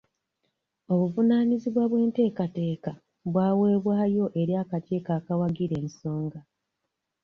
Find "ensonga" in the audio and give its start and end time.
5.83-6.39